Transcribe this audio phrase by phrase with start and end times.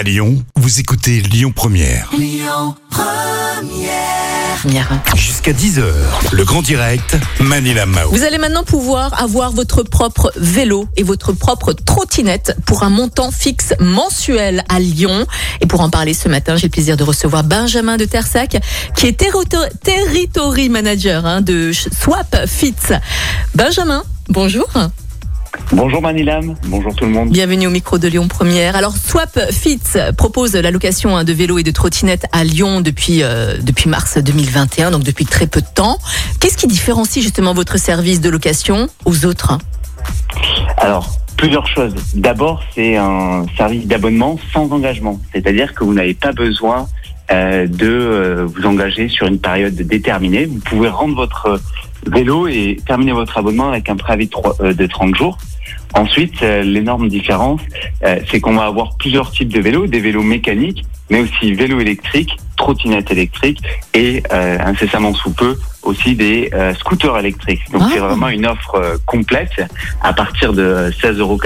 [0.00, 2.08] À Lyon, vous écoutez Lyon Première.
[5.14, 5.82] Jusqu'à 10h,
[6.32, 8.08] le grand direct, Manila Mao.
[8.10, 13.30] Vous allez maintenant pouvoir avoir votre propre vélo et votre propre trottinette pour un montant
[13.30, 15.26] fixe mensuel à Lyon.
[15.60, 18.56] Et pour en parler ce matin, j'ai le plaisir de recevoir Benjamin de Tersac,
[18.96, 22.94] qui est territo- territory manager hein, de Swap Fits.
[23.54, 24.66] Benjamin, bonjour.
[25.72, 27.30] Bonjour Manilam, bonjour tout le monde.
[27.30, 28.74] Bienvenue au micro de Lyon Première.
[28.74, 29.78] Alors Swap Fits
[30.16, 34.18] propose la location hein, de vélos et de trottinettes à Lyon depuis euh, depuis mars
[34.18, 35.98] 2021, donc depuis très peu de temps.
[36.40, 39.58] Qu'est-ce qui différencie justement votre service de location aux autres?
[40.76, 41.94] Alors, plusieurs choses.
[42.14, 46.88] D'abord, c'est un service d'abonnement sans engagement, c'est-à-dire que vous n'avez pas besoin
[47.30, 50.46] euh, de euh, vous engager sur une période déterminée.
[50.46, 51.60] Vous pouvez rendre votre
[52.06, 55.38] vélo et terminer votre abonnement avec un préavis de 30 jours.
[55.94, 57.60] Ensuite, euh, l'énorme différence,
[58.04, 61.80] euh, c'est qu'on va avoir plusieurs types de vélos, des vélos mécaniques, mais aussi vélos
[61.80, 63.60] électriques, trottinettes électriques
[63.94, 67.62] et euh, incessamment sous peu aussi des euh, scooters électriques.
[67.72, 67.90] Donc Ah.
[67.92, 69.64] c'est vraiment une offre euh, complète
[70.02, 71.38] à partir de 16,90 euros.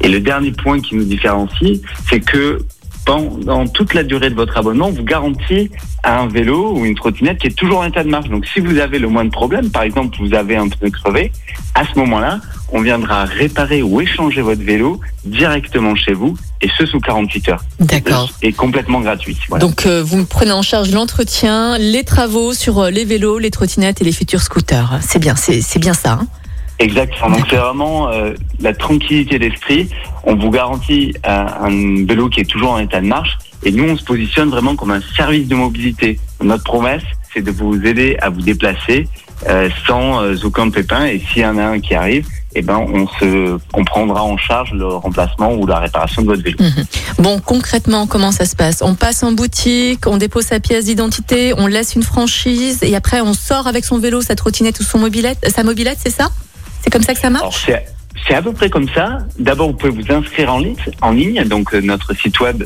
[0.00, 2.60] Et le dernier point qui nous différencie, c'est que
[3.04, 5.70] pendant toute la durée de votre abonnement, on vous garantit
[6.04, 8.28] un vélo ou une trottinette qui est toujours en état de marche.
[8.28, 11.32] Donc si vous avez le moins de problèmes, par exemple vous avez un pneu crevé,
[11.74, 12.38] à ce moment-là,
[12.72, 17.64] on viendra réparer ou échanger votre vélo directement chez vous et ce sous 48 heures.
[17.80, 18.30] D'accord.
[18.42, 19.38] Et complètement gratuit.
[19.48, 19.64] Voilà.
[19.64, 23.50] Donc euh, vous me prenez en charge l'entretien, les travaux sur euh, les vélos, les
[23.50, 24.98] trottinettes et les futurs scooters.
[25.00, 26.12] C'est bien, c'est c'est bien ça.
[26.12, 26.26] hein?
[26.80, 27.30] Exactement.
[27.36, 29.88] Donc c'est vraiment euh, la tranquillité d'esprit.
[30.24, 33.36] On vous garantit euh, un vélo qui est toujours en état de marche.
[33.64, 36.20] Et nous, on se positionne vraiment comme un service de mobilité.
[36.40, 37.02] Notre promesse,
[37.34, 39.08] c'est de vous aider à vous déplacer
[39.46, 41.04] euh, sans euh, aucun pépin.
[41.06, 44.36] Et s'il y en a un qui arrive, eh ben, on se, on prendra en
[44.36, 46.58] charge le remplacement ou la réparation de votre vélo.
[47.18, 48.82] Bon, concrètement, comment ça se passe?
[48.82, 53.20] On passe en boutique, on dépose sa pièce d'identité, on laisse une franchise et après
[53.20, 56.28] on sort avec son vélo, sa trottinette ou son mobilette, sa mobilette, c'est ça?
[56.82, 57.84] C'est comme ça que ça Alors marche c'est
[58.26, 59.18] c'est à peu près comme ça.
[59.38, 62.64] D'abord, vous pouvez vous inscrire en ligne, en ligne donc euh, notre site web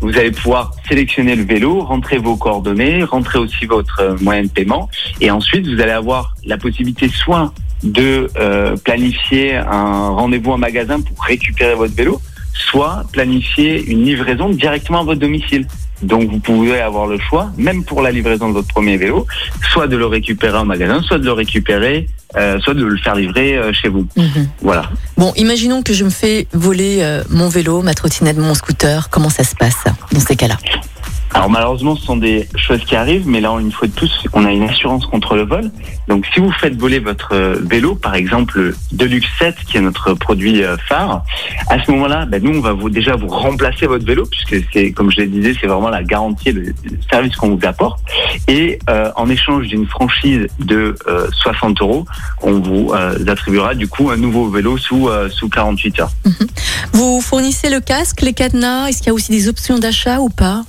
[0.00, 4.48] Vous allez pouvoir sélectionner le vélo, rentrer vos coordonnées, rentrer aussi votre euh, moyen de
[4.48, 4.88] paiement,
[5.20, 7.52] et ensuite vous allez avoir la possibilité soit
[7.82, 12.20] de euh, planifier un rendez-vous en magasin pour récupérer votre vélo,
[12.54, 15.66] soit planifier une livraison directement à votre domicile.
[16.02, 19.26] Donc vous pouvez avoir le choix, même pour la livraison de votre premier vélo,
[19.72, 23.14] soit de le récupérer en magasin, soit de le récupérer, euh, soit de le faire
[23.14, 24.06] livrer euh, chez vous.
[24.16, 24.48] Mhm.
[24.60, 24.90] Voilà.
[25.16, 29.08] Bon, imaginons que je me fais voler euh, mon vélo, ma trottinette, mon scooter.
[29.10, 30.58] Comment ça se passe dans ces cas-là?
[31.36, 34.46] Alors malheureusement, ce sont des choses qui arrivent, mais là, une fois de plus, on
[34.46, 35.70] a une assurance contre le vol.
[36.08, 39.82] Donc si vous faites voler votre euh, vélo, par exemple le Deluxe 7, qui est
[39.82, 41.24] notre produit euh, phare,
[41.68, 44.92] à ce moment-là, ben, nous, on va vous, déjà vous remplacer votre vélo, puisque c'est,
[44.92, 48.00] comme je l'ai disais, c'est vraiment la garantie, le, le service qu'on vous apporte.
[48.48, 52.06] Et euh, en échange d'une franchise de euh, 60 euros,
[52.40, 56.12] on vous euh, attribuera du coup un nouveau vélo sous, euh, sous 48 heures.
[56.94, 58.88] Vous fournissez le casque, les cadenas?
[58.88, 60.62] Est-ce qu'il y a aussi des options d'achat ou pas?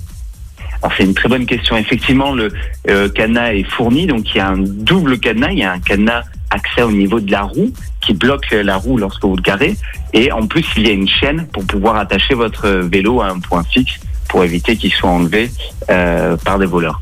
[0.81, 1.77] Alors c'est une très bonne question.
[1.77, 2.51] Effectivement, le
[2.89, 5.51] euh, cadenas est fourni, donc il y a un double cadenas.
[5.51, 7.71] Il y a un cadenas accès au niveau de la roue
[8.01, 9.75] qui bloque la roue lorsque vous le garez,
[10.13, 13.39] et en plus il y a une chaîne pour pouvoir attacher votre vélo à un
[13.39, 15.49] point fixe pour éviter qu'il soit enlevé
[15.89, 17.01] euh, par des voleurs.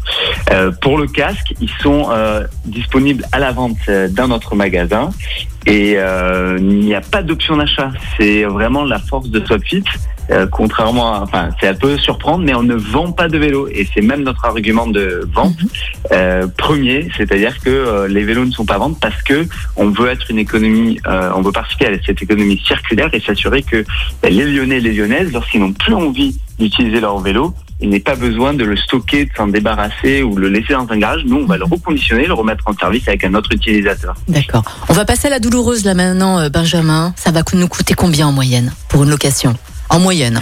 [0.51, 5.09] Euh, pour le casque, ils sont euh, disponibles à la vente euh, dans notre magasin
[5.65, 7.91] et euh, il n'y a pas d'option d'achat.
[8.17, 9.83] C'est vraiment la force de Swapfit.
[10.31, 13.67] Euh, contrairement à, enfin, c'est un peu surprendre, mais on ne vend pas de vélo
[13.67, 15.55] et c'est même notre argument de vente
[16.11, 19.45] euh, premier, c'est-à-dire que euh, les vélos ne sont pas ventes parce que
[19.75, 23.61] on veut être une économie, euh, on veut participer à cette économie circulaire et s'assurer
[23.61, 23.85] que
[24.23, 27.99] ben, les Lyonnais et les Lyonnaises, lorsqu'ils n'ont plus envie d'utiliser leur vélo, il n'est
[27.99, 31.23] pas besoin de le stocker, de s'en débarrasser ou le laisser dans un garage.
[31.25, 34.15] Nous, on va le reconditionner, le remettre en service avec un autre utilisateur.
[34.27, 34.63] D'accord.
[34.89, 37.13] On va passer à la douloureuse là maintenant, euh, Benjamin.
[37.17, 39.55] Ça va nous coûter combien en moyenne pour une location?
[39.89, 40.41] En moyenne.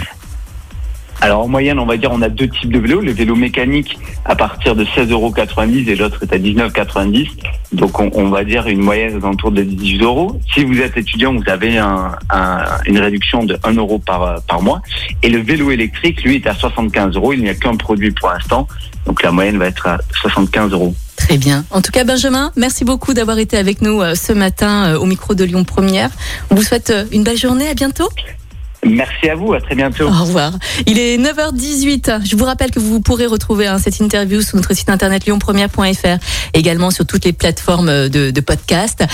[1.24, 3.00] Alors en moyenne, on va dire, on a deux types de vélos.
[3.00, 7.28] Le vélo mécanique à partir de 16,90 euros et l'autre est à 19,90.
[7.72, 10.38] Donc on, va dire une moyenne aux alentours de 18 euros.
[10.52, 14.60] Si vous êtes étudiant, vous avez un, un- une réduction de 1 euro par, par
[14.60, 14.82] mois.
[15.22, 17.32] Et le vélo électrique, lui, est à 75 euros.
[17.32, 18.68] Il n'y a qu'un produit pour l'instant.
[19.06, 20.94] Donc la moyenne va être à 75 euros.
[21.16, 21.64] Très bien.
[21.70, 25.06] En tout cas, Benjamin, merci beaucoup d'avoir été avec nous euh, ce matin euh, au
[25.06, 26.10] micro de Lyon Première.
[26.50, 27.66] On vous souhaite euh, une belle journée.
[27.66, 28.10] À bientôt.
[28.84, 30.04] Merci à vous, à très bientôt.
[30.04, 30.52] Au revoir.
[30.86, 32.26] Il est 9h18.
[32.26, 36.18] Je vous rappelle que vous pourrez retrouver hein, cette interview sur notre site internet lyonpremière.fr,
[36.52, 39.04] également sur toutes les plateformes de, de podcast.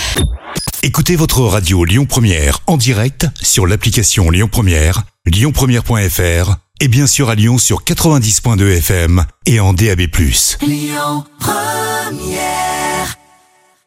[0.83, 7.29] Écoutez votre radio Lyon Première en direct sur l'application Lyon Première, lyonpremière.fr et bien sûr
[7.29, 10.01] à Lyon sur 90.2 FM et en DAB+.
[10.61, 12.70] Lyon Première